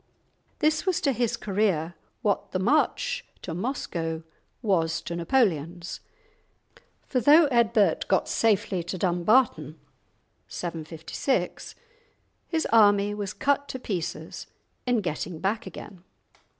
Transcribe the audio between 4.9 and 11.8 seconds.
to Napoleon's, for, though Eadbert got safely to Dumbarton (756)